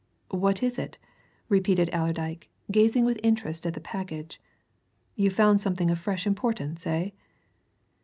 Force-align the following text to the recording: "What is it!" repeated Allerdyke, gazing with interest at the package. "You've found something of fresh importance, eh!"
"What 0.31 0.63
is 0.63 0.79
it!" 0.79 0.97
repeated 1.47 1.91
Allerdyke, 1.93 2.49
gazing 2.71 3.05
with 3.05 3.19
interest 3.21 3.67
at 3.67 3.75
the 3.75 3.79
package. 3.79 4.41
"You've 5.15 5.33
found 5.33 5.61
something 5.61 5.91
of 5.91 5.99
fresh 5.99 6.25
importance, 6.25 6.87
eh!" 6.87 7.11